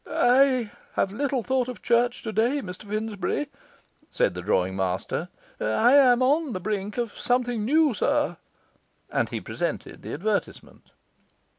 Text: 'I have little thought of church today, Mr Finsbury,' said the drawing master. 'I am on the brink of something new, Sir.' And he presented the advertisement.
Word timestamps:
'I 0.09 0.71
have 0.93 1.11
little 1.11 1.43
thought 1.43 1.67
of 1.67 1.83
church 1.83 2.23
today, 2.23 2.59
Mr 2.63 2.89
Finsbury,' 2.89 3.49
said 4.09 4.33
the 4.33 4.41
drawing 4.41 4.75
master. 4.75 5.29
'I 5.59 5.91
am 5.93 6.23
on 6.23 6.53
the 6.53 6.59
brink 6.59 6.97
of 6.97 7.11
something 7.15 7.63
new, 7.63 7.93
Sir.' 7.93 8.37
And 9.11 9.29
he 9.29 9.39
presented 9.39 10.01
the 10.01 10.15
advertisement. 10.15 10.93